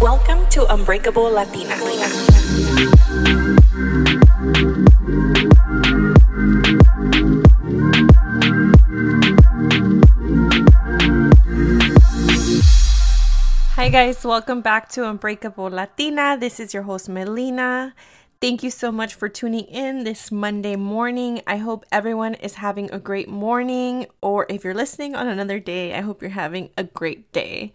[0.00, 1.74] Welcome to Unbreakable Latina.
[13.74, 16.36] Hi, guys, welcome back to Unbreakable Latina.
[16.38, 17.94] This is your host, Melina.
[18.40, 21.40] Thank you so much for tuning in this Monday morning.
[21.46, 25.94] I hope everyone is having a great morning, or if you're listening on another day,
[25.94, 27.72] I hope you're having a great day.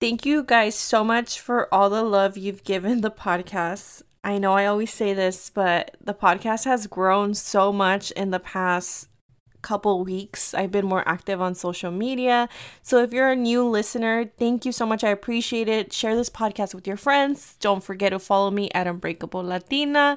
[0.00, 4.02] Thank you guys so much for all the love you've given the podcast.
[4.24, 8.40] I know I always say this, but the podcast has grown so much in the
[8.40, 9.08] past
[9.60, 10.54] couple weeks.
[10.54, 12.48] I've been more active on social media.
[12.82, 15.04] So if you're a new listener, thank you so much.
[15.04, 15.92] I appreciate it.
[15.92, 17.56] Share this podcast with your friends.
[17.60, 20.16] Don't forget to follow me at Unbreakable Latina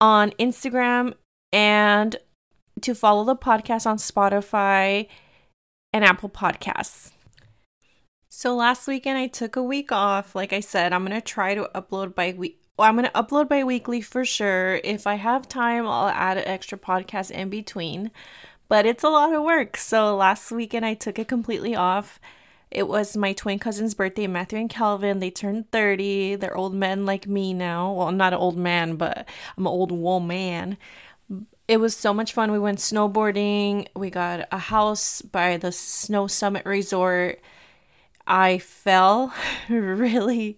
[0.00, 1.14] on Instagram
[1.52, 2.16] and
[2.80, 5.06] to follow the podcast on Spotify
[5.92, 7.12] and Apple Podcasts.
[8.38, 10.36] So last weekend I took a week off.
[10.36, 13.64] Like I said, I'm to try to upload by week well, I'm to upload bi
[13.64, 14.76] weekly for sure.
[14.84, 18.12] If I have time, I'll add an extra podcast in between
[18.68, 19.76] but it's a lot of work.
[19.76, 22.20] So last weekend I took it completely off.
[22.70, 25.18] It was my twin cousin's birthday, Matthew and Calvin.
[25.18, 26.36] They turned 30.
[26.36, 27.92] They're old men like me now.
[27.92, 30.76] Well, I'm not an old man, but I'm an old woman.
[31.66, 32.52] It was so much fun.
[32.52, 33.88] We went snowboarding.
[33.96, 37.40] We got a house by the Snow Summit Resort.
[38.28, 39.32] I fell
[39.68, 40.56] really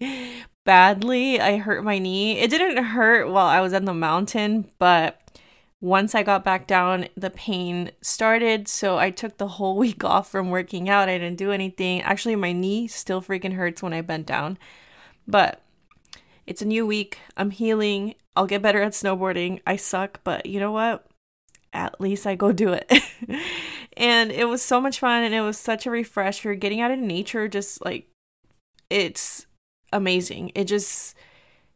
[0.65, 1.41] badly.
[1.41, 2.39] I hurt my knee.
[2.39, 5.21] It didn't hurt while I was in the mountain, but
[5.81, 8.69] once I got back down, the pain started.
[8.69, 11.09] So I took the whole week off from working out.
[11.09, 12.03] I didn't do anything.
[12.03, 14.59] Actually, my knee still freaking hurts when I bend down.
[15.27, 15.63] But
[16.47, 17.19] it's a new week.
[17.37, 18.17] I'm healing.
[18.35, 19.61] I'll get better at snowboarding.
[19.67, 21.07] I suck, but you know what?
[21.73, 22.91] At least I go do it.
[23.97, 26.55] and it was so much fun and it was such a refresher.
[26.55, 28.09] Getting out in nature, just like,
[28.89, 29.47] it's
[29.93, 30.53] amazing.
[30.55, 31.15] It just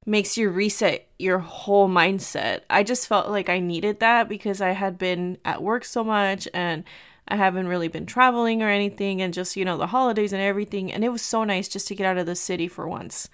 [0.06, 2.60] makes you reset your whole mindset.
[2.68, 6.48] I just felt like I needed that because I had been at work so much
[6.52, 6.84] and
[7.27, 10.92] I haven't really been traveling or anything and just, you know, the holidays and everything.
[10.92, 13.30] And it was so nice just to get out of the city for once.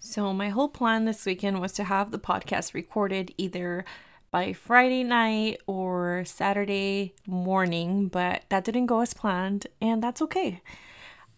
[0.00, 3.84] So, my whole plan this weekend was to have the podcast recorded either
[4.30, 10.60] by Friday night or Saturday morning, but that didn't go as planned, and that's okay.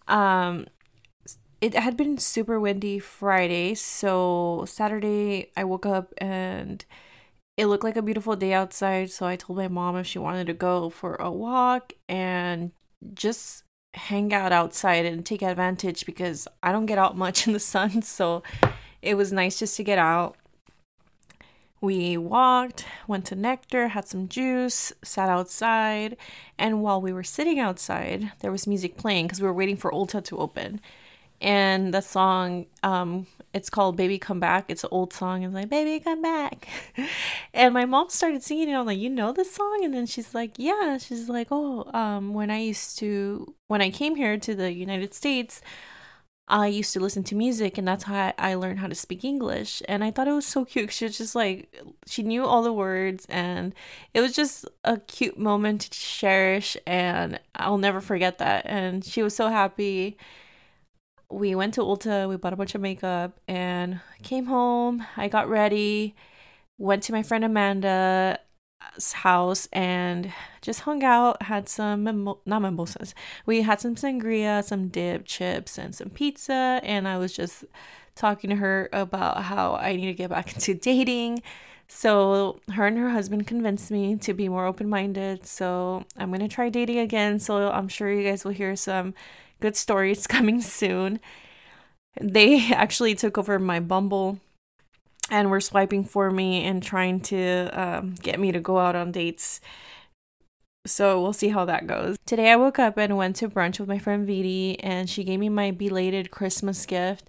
[0.08, 0.66] Um,
[1.60, 6.84] it had been super windy Friday, so Saturday I woke up and
[7.56, 9.10] it looked like a beautiful day outside.
[9.10, 12.72] So I told my mom if she wanted to go for a walk and
[13.12, 17.60] just hang out outside and take advantage because I don't get out much in the
[17.74, 18.00] sun.
[18.02, 18.42] So
[19.02, 20.36] it was nice just to get out.
[21.80, 26.16] We walked, went to Nekter, had some juice, sat outside,
[26.58, 29.90] and while we were sitting outside, there was music playing because we were waiting for
[29.90, 30.80] Ulta to open.
[31.40, 34.66] And the song um it's called baby come back.
[34.68, 35.42] It's an old song.
[35.42, 36.68] It's like baby come back.
[37.54, 38.74] And my mom started singing it.
[38.74, 39.80] I'm like you know this song?
[39.82, 40.98] And then she's like yeah.
[40.98, 45.14] She's like oh um when i used to when i came here to the united
[45.14, 45.62] states
[46.50, 49.82] i used to listen to music and that's how i learned how to speak english.
[49.88, 51.74] And i thought it was so cute she was just like
[52.06, 53.74] she knew all the words and
[54.14, 58.66] it was just a cute moment to cherish and i'll never forget that.
[58.66, 60.16] And she was so happy.
[61.30, 65.06] We went to Ulta, we bought a bunch of makeup, and came home.
[65.16, 66.16] I got ready,
[66.78, 68.38] went to my friend Amanda's
[69.12, 70.32] house, and
[70.62, 71.42] just hung out.
[71.42, 73.14] Had some not mimosas.
[73.46, 76.80] We had some sangria, some dip, chips, and some pizza.
[76.82, 77.64] And I was just
[78.14, 81.42] talking to her about how I need to get back into dating.
[81.88, 85.46] So her and her husband convinced me to be more open minded.
[85.46, 87.40] So I'm gonna try dating again.
[87.40, 89.14] So I'm sure you guys will hear some
[89.60, 91.20] good stories coming soon.
[92.20, 94.40] They actually took over my Bumble
[95.30, 99.12] and were swiping for me and trying to um, get me to go out on
[99.12, 99.60] dates.
[100.86, 102.16] So we'll see how that goes.
[102.26, 105.38] Today I woke up and went to brunch with my friend Vidi, and she gave
[105.38, 107.28] me my belated Christmas gift.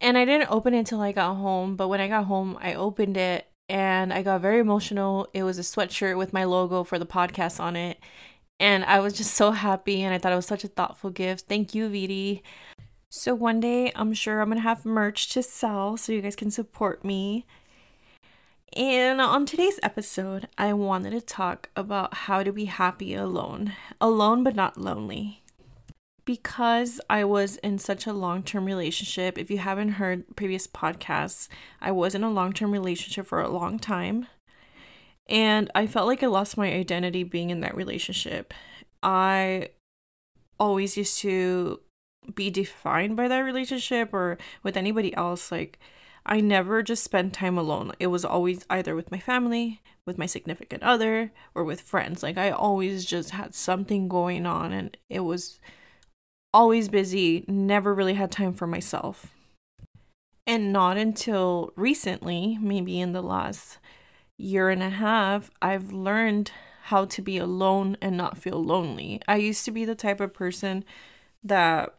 [0.00, 2.74] And I didn't open it until I got home, but when I got home, I
[2.74, 5.28] opened it and I got very emotional.
[5.32, 7.98] It was a sweatshirt with my logo for the podcast on it.
[8.58, 11.46] And I was just so happy and I thought it was such a thoughtful gift.
[11.48, 12.42] Thank you, Vidi.
[13.12, 16.52] So one day I'm sure I'm gonna have merch to sell so you guys can
[16.52, 17.44] support me.
[18.76, 23.72] And on today's episode, I wanted to talk about how to be happy alone.
[24.00, 25.42] Alone but not lonely.
[26.24, 31.48] Because I was in such a long term relationship, if you haven't heard previous podcasts,
[31.80, 34.28] I was in a long term relationship for a long time.
[35.28, 38.54] And I felt like I lost my identity being in that relationship.
[39.02, 39.70] I
[40.60, 41.80] always used to
[42.34, 45.50] be defined by that relationship or with anybody else.
[45.50, 45.78] Like,
[46.26, 47.92] I never just spent time alone.
[47.98, 52.22] It was always either with my family, with my significant other, or with friends.
[52.22, 55.58] Like, I always just had something going on and it was
[56.52, 59.34] always busy, never really had time for myself.
[60.46, 63.78] And not until recently, maybe in the last
[64.36, 66.50] year and a half, I've learned
[66.84, 69.20] how to be alone and not feel lonely.
[69.28, 70.84] I used to be the type of person
[71.44, 71.94] that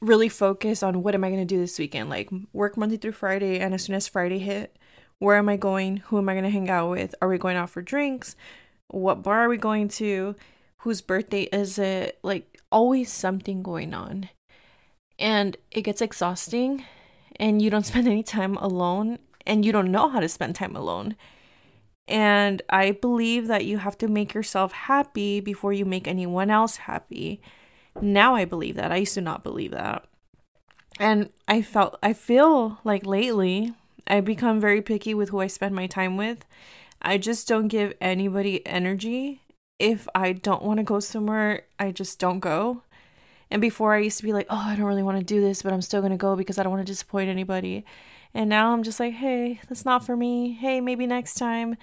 [0.00, 2.10] really focus on what am I going to do this weekend?
[2.10, 4.76] Like work Monday through Friday and as soon as Friday hit,
[5.18, 5.98] where am I going?
[6.06, 7.14] Who am I going to hang out with?
[7.20, 8.36] Are we going out for drinks?
[8.88, 10.36] What bar are we going to?
[10.78, 12.18] Whose birthday is it?
[12.22, 14.28] Like always something going on.
[15.18, 16.84] And it gets exhausting
[17.36, 20.76] and you don't spend any time alone and you don't know how to spend time
[20.76, 21.16] alone.
[22.06, 26.76] And I believe that you have to make yourself happy before you make anyone else
[26.76, 27.42] happy.
[28.00, 28.92] Now I believe that.
[28.92, 30.04] I used to not believe that.
[31.00, 33.74] And I felt I feel like lately
[34.06, 36.44] I become very picky with who I spend my time with.
[37.00, 39.42] I just don't give anybody energy.
[39.78, 42.82] If I don't want to go somewhere, I just don't go.
[43.50, 45.62] And before I used to be like, oh, I don't really want to do this,
[45.62, 47.84] but I'm still going to go because I don't want to disappoint anybody.
[48.34, 50.52] And now I'm just like, hey, that's not for me.
[50.52, 51.76] Hey, maybe next time.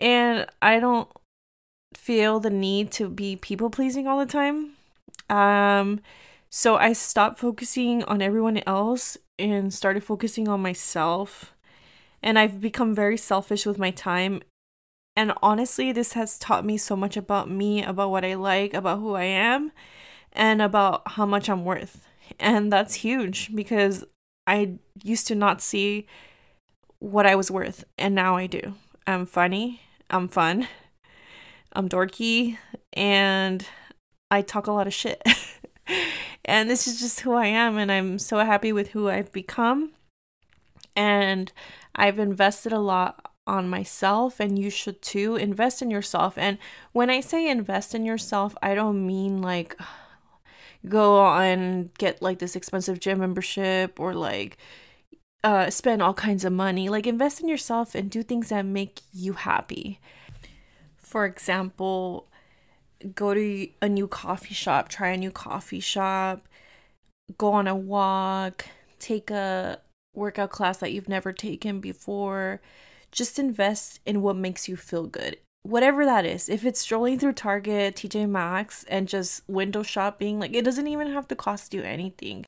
[0.00, 1.08] And I don't
[1.94, 4.72] feel the need to be people pleasing all the time.
[5.32, 6.00] Um,
[6.50, 11.54] so I stopped focusing on everyone else and started focusing on myself.
[12.22, 14.42] And I've become very selfish with my time.
[15.16, 18.98] And honestly, this has taught me so much about me, about what I like, about
[18.98, 19.72] who I am,
[20.32, 22.06] and about how much I'm worth.
[22.38, 24.04] And that's huge because
[24.46, 26.06] I used to not see
[26.98, 28.74] what I was worth, and now I do.
[29.06, 30.68] I'm funny, I'm fun,
[31.72, 32.58] I'm dorky,
[32.92, 33.66] and
[34.32, 35.22] I talk a lot of shit.
[36.46, 39.92] and this is just who I am, and I'm so happy with who I've become.
[40.96, 41.52] And
[41.94, 45.36] I've invested a lot on myself, and you should too.
[45.36, 46.38] Invest in yourself.
[46.38, 46.56] And
[46.92, 49.78] when I say invest in yourself, I don't mean like
[50.88, 54.56] go on get like this expensive gym membership or like
[55.44, 56.88] uh spend all kinds of money.
[56.88, 60.00] Like invest in yourself and do things that make you happy.
[60.96, 62.31] For example,
[63.14, 66.48] go to a new coffee shop, try a new coffee shop,
[67.38, 68.66] go on a walk,
[68.98, 69.80] take a
[70.14, 72.60] workout class that you've never taken before.
[73.10, 75.36] Just invest in what makes you feel good.
[75.62, 76.48] Whatever that is.
[76.48, 81.12] If it's strolling through Target, TJ Maxx, and just window shopping, like it doesn't even
[81.12, 82.44] have to cost you anything.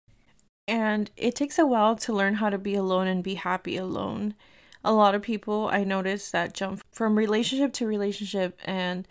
[0.67, 4.35] And it takes a while to learn how to be alone and be happy alone.
[4.83, 9.07] A lot of people I notice that jump from relationship to relationship and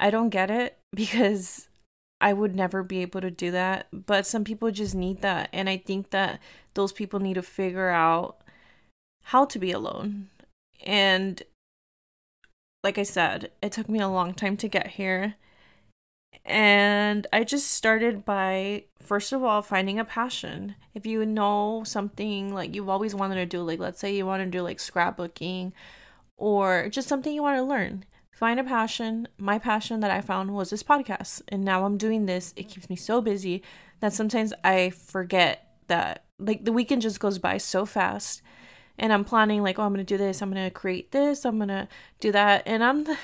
[0.00, 1.68] I don't get it because
[2.20, 3.88] I would never be able to do that.
[3.92, 5.48] But some people just need that.
[5.52, 6.40] And I think that
[6.74, 8.38] those people need to figure out
[9.24, 10.28] how to be alone.
[10.84, 11.42] And
[12.84, 15.34] like I said, it took me a long time to get here.
[16.44, 20.74] And I just started by, first of all, finding a passion.
[20.94, 24.42] If you know something like you've always wanted to do, like let's say you want
[24.42, 25.72] to do like scrapbooking
[26.36, 28.04] or just something you want to learn,
[28.42, 29.28] find a passion.
[29.38, 31.42] My passion that I found was this podcast.
[31.46, 32.52] And now I'm doing this.
[32.56, 33.62] It keeps me so busy
[34.00, 38.42] that sometimes I forget that like the weekend just goes by so fast.
[38.98, 40.42] And I'm planning like, oh, I'm going to do this.
[40.42, 41.44] I'm going to create this.
[41.44, 41.86] I'm going to
[42.18, 42.64] do that.
[42.66, 43.16] And I'm the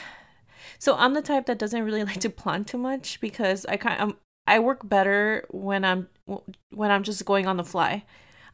[0.78, 4.00] So I'm the type that doesn't really like to plan too much because I kind
[4.00, 4.14] of
[4.46, 6.06] I work better when I'm
[6.70, 8.04] when I'm just going on the fly.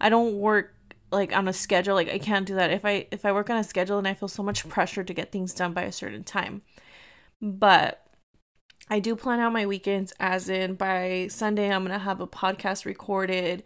[0.01, 0.74] I don't work
[1.15, 2.71] like on a schedule like i can't do that.
[2.71, 5.15] If i if i work on a schedule and i feel so much pressure to
[5.15, 6.63] get things done by a certain time.
[7.41, 8.07] But
[8.91, 12.85] i do plan out my weekends as in by sunday i'm gonna have a podcast
[12.85, 13.63] recorded.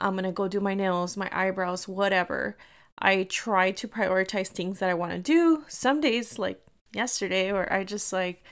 [0.00, 2.56] I'm gonna go do my nails my eyebrows whatever.
[3.00, 5.64] I try to prioritize things that i want to do.
[5.68, 6.60] Some days like
[6.92, 8.42] yesterday where i just like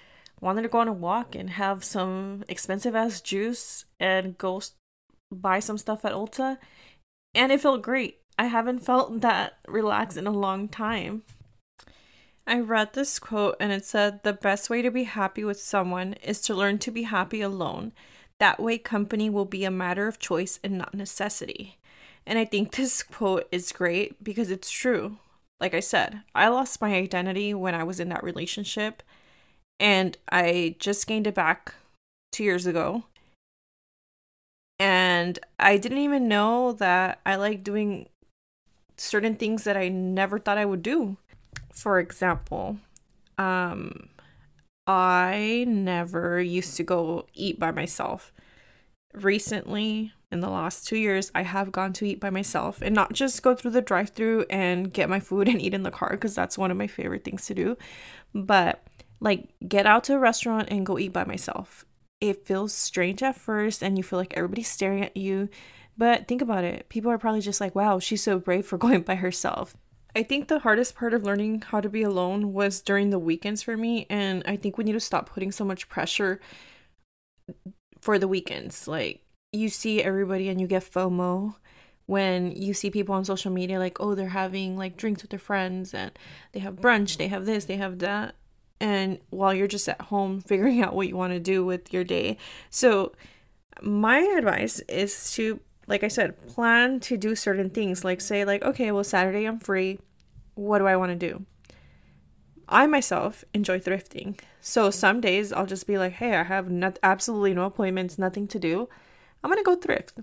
[0.40, 4.60] wanted to go on a walk and have some expensive ass juice and go
[5.32, 6.58] buy some stuff at ulta
[7.34, 11.22] and it felt great I haven't felt that relaxed in a long time.
[12.46, 16.14] I read this quote and it said the best way to be happy with someone
[16.22, 17.92] is to learn to be happy alone.
[18.38, 21.78] That way, company will be a matter of choice and not necessity.
[22.26, 25.18] And I think this quote is great because it's true.
[25.58, 29.02] Like I said, I lost my identity when I was in that relationship,
[29.80, 31.74] and I just gained it back
[32.30, 33.04] two years ago.
[34.78, 38.08] And I didn't even know that I like doing
[38.96, 41.16] certain things that I never thought I would do.
[41.72, 42.78] For example,
[43.38, 44.08] um,
[44.86, 48.32] I never used to go eat by myself.
[49.14, 53.12] recently in the last two years, I have gone to eat by myself and not
[53.12, 56.10] just go through the drive through and get my food and eat in the car
[56.10, 57.76] because that's one of my favorite things to do.
[58.34, 58.82] But
[59.20, 61.84] like, get out to a restaurant and go eat by myself.
[62.20, 65.48] It feels strange at first and you feel like everybody's staring at you.
[65.98, 69.02] But think about it people are probably just like, wow, she's so brave for going
[69.02, 69.76] by herself.
[70.14, 73.62] I think the hardest part of learning how to be alone was during the weekends
[73.62, 74.06] for me.
[74.08, 76.40] And I think we need to stop putting so much pressure
[78.00, 78.88] for the weekends.
[78.88, 79.20] Like,
[79.52, 81.56] you see everybody and you get FOMO
[82.06, 85.40] when you see people on social media like oh they're having like drinks with their
[85.40, 86.12] friends and
[86.52, 88.36] they have brunch they have this they have that
[88.80, 92.04] and while you're just at home figuring out what you want to do with your
[92.04, 92.38] day
[92.70, 93.12] so
[93.82, 98.62] my advice is to like i said plan to do certain things like say like
[98.62, 99.98] okay well saturday i'm free
[100.54, 101.44] what do i want to do
[102.68, 106.98] i myself enjoy thrifting so some days i'll just be like hey i have not
[107.02, 108.88] absolutely no appointments nothing to do
[109.46, 110.18] I'm gonna go thrift.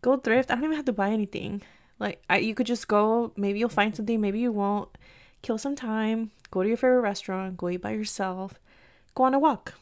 [0.00, 0.48] Go thrift.
[0.48, 1.62] I don't even have to buy anything.
[1.98, 3.32] Like I, you could just go.
[3.36, 4.20] Maybe you'll find something.
[4.20, 4.88] Maybe you won't.
[5.42, 6.30] Kill some time.
[6.52, 7.56] Go to your favorite restaurant.
[7.56, 8.60] Go eat by yourself.
[9.16, 9.74] Go on a walk.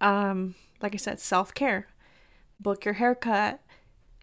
[0.00, 1.88] Um, like I said, self care.
[2.64, 3.60] Book your haircut.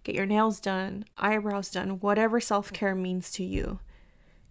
[0.03, 1.05] Get your nails done.
[1.17, 2.01] Eyebrows done.
[2.01, 3.79] Whatever self care means to you.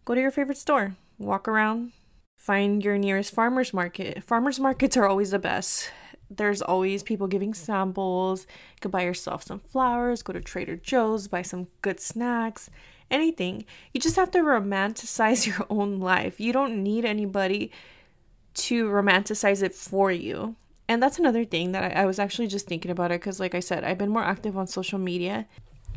[0.07, 0.97] Go to your favorite store.
[1.19, 1.93] Walk around.
[2.35, 4.25] Find your nearest farmers market.
[4.25, 5.91] Farmers markets are always the best
[6.31, 8.47] there's always people giving samples.
[8.49, 12.71] You could buy yourself some flowers, go to Trader Joe's, buy some good snacks,
[13.11, 13.65] anything.
[13.93, 16.41] You just have to romanticize your own life.
[16.41, 17.73] You don't need anybody
[18.55, 20.55] to romanticize it for you.
[20.91, 23.55] And that's another thing that I, I was actually just thinking about it because, like
[23.55, 25.47] I said, I've been more active on social media.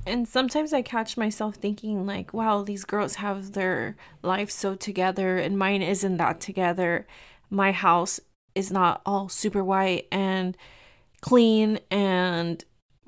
[0.05, 5.39] And sometimes I catch myself thinking, like, wow, these girls have their life so together,
[5.39, 7.07] and mine isn't that together.
[7.49, 8.19] My house
[8.53, 10.55] is not all super white and
[11.21, 12.63] clean and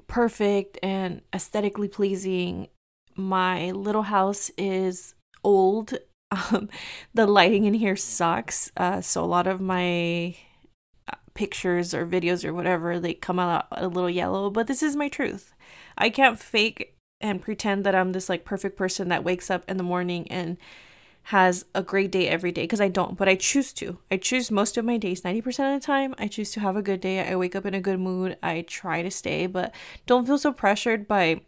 [0.08, 2.70] perfect and aesthetically pleasing.
[3.16, 5.14] My little house is
[5.44, 5.94] old.
[6.52, 6.70] Um,
[7.14, 8.70] the lighting in here sucks.
[8.76, 10.36] Uh, so a lot of my
[11.36, 15.08] pictures or videos or whatever, they come out a little yellow, but this is my
[15.08, 15.54] truth.
[15.98, 19.78] I can't fake and pretend that I'm this like perfect person that wakes up in
[19.78, 20.58] the morning and
[21.30, 23.98] has a great day every day because I don't, but I choose to.
[24.12, 26.84] I choose most of my days, 90% of the time, I choose to have a
[26.84, 27.28] good day.
[27.28, 28.38] I wake up in a good mood.
[28.44, 29.74] I try to stay, but
[30.06, 31.42] don't feel so pressured by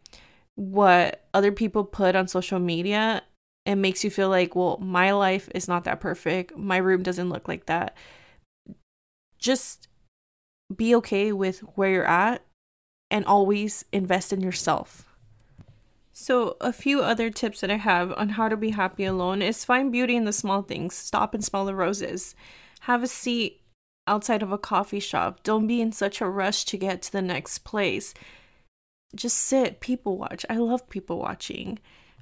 [0.55, 3.21] what other people put on social media.
[3.67, 6.57] It makes you feel like, well, my life is not that perfect.
[6.57, 7.95] My room doesn't look like that.
[9.37, 9.87] Just
[10.75, 12.43] be okay with where you're at
[13.09, 15.05] and always invest in yourself.
[16.11, 19.63] So, a few other tips that I have on how to be happy alone is
[19.63, 20.95] find beauty in the small things.
[20.95, 22.33] Stop and smell the roses.
[22.81, 23.61] Have a seat
[24.07, 25.43] outside of a coffee shop.
[25.43, 28.15] Don't be in such a rush to get to the next place.
[29.15, 30.43] Just sit, people watch.
[30.49, 31.77] I love people watching.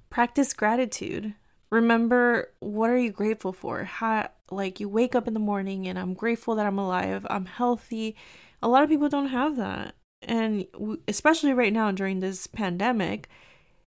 [0.09, 1.33] Practice gratitude.
[1.69, 3.83] Remember what are you grateful for?
[3.83, 7.25] How like you wake up in the morning and I'm grateful that I'm alive.
[7.29, 8.15] I'm healthy.
[8.61, 9.95] A lot of people don't have that.
[10.21, 10.67] And
[11.07, 13.29] especially right now during this pandemic,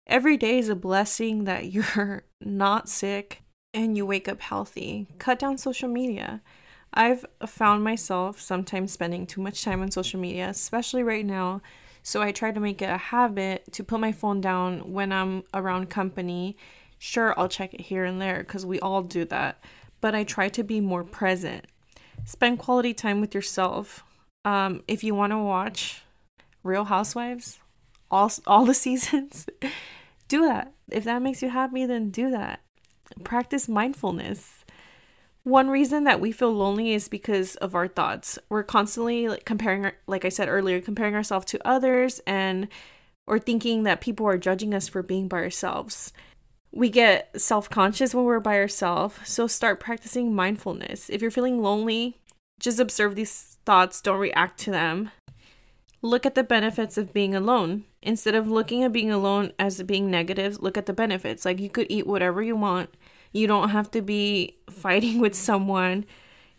[0.08, 5.08] Every day is a blessing that you're not sick and you wake up healthy.
[5.18, 6.42] Cut down social media.
[6.94, 11.62] I've found myself sometimes spending too much time on social media, especially right now.
[12.04, 15.44] So I try to make it a habit to put my phone down when I'm
[15.54, 16.58] around company.
[17.04, 19.60] Sure, I'll check it here and there because we all do that,
[20.02, 21.66] but I try to be more present.
[22.26, 24.04] Spend quality time with yourself.
[24.46, 26.04] Um, if you want to watch
[26.64, 27.58] Real Housewives,
[28.12, 29.48] all all the seasons,
[30.28, 30.74] do that.
[30.92, 32.60] If that makes you happy, then do that.
[33.24, 34.64] Practice mindfulness.
[35.42, 38.38] One reason that we feel lonely is because of our thoughts.
[38.48, 42.68] We're constantly like, comparing, like I said earlier, comparing ourselves to others and
[43.26, 46.14] or thinking that people are judging us for being by ourselves.
[46.74, 51.10] We get self conscious when we're by ourselves, so start practicing mindfulness.
[51.10, 52.18] If you're feeling lonely,
[52.60, 55.12] just observe these thoughts, don't react to them.
[56.02, 57.84] Look at the benefits of being alone.
[58.02, 61.44] Instead of looking at being alone as being negative, look at the benefits.
[61.44, 62.96] Like you could eat whatever you want.
[63.34, 66.06] You don't have to be fighting with someone.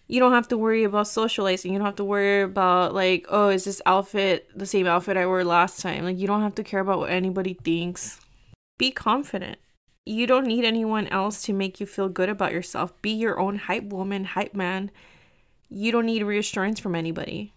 [0.08, 1.72] You don't have to worry about socializing.
[1.72, 5.26] You don't have to worry about like, oh, is this outfit the same outfit I
[5.26, 6.04] wore last time?
[6.04, 8.20] Like you don't have to care about what anybody thinks.
[8.78, 9.58] Be confident.
[10.04, 13.00] You don't need anyone else to make you feel good about yourself.
[13.02, 14.90] Be your own hype woman, hype man.
[15.68, 17.52] You don't need reassurance from anybody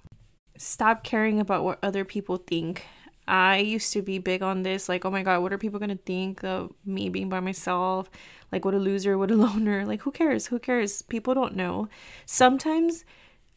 [0.57, 2.85] stop caring about what other people think.
[3.27, 5.97] I used to be big on this, like, oh my god, what are people gonna
[5.97, 8.09] think of me being by myself?
[8.51, 9.85] Like, what a loser, what a loner.
[9.85, 10.47] Like, who cares?
[10.47, 11.01] Who cares?
[11.01, 11.89] People don't know.
[12.25, 13.03] Sometimes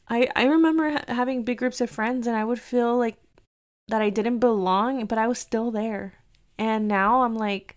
[0.08, 3.16] I I remember ha- having big groups of friends, and I would feel like
[3.88, 6.14] that I didn't belong, but I was still there.
[6.58, 7.76] And now I'm like,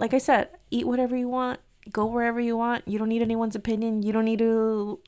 [0.00, 1.60] like I said, eat whatever you want,
[1.92, 2.88] go wherever you want.
[2.88, 4.02] You don't need anyone's opinion.
[4.02, 4.98] You don't need to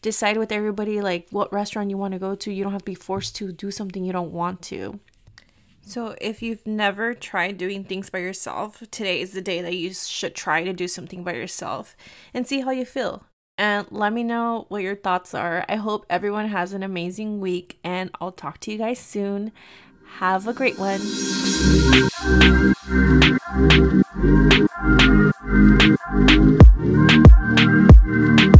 [0.00, 2.50] decide with everybody like what restaurant you want to go to.
[2.52, 5.00] You don't have to be forced to do something you don't want to.
[5.82, 9.94] So, if you've never tried doing things by yourself, today is the day that you
[9.94, 11.96] should try to do something by yourself
[12.34, 13.24] and see how you feel.
[13.56, 15.64] And let me know what your thoughts are.
[15.68, 19.50] I hope everyone has an amazing week, and I'll talk to you guys soon.
[20.18, 21.00] Have a great one.
[24.20, 24.62] Thank
[28.40, 28.57] you.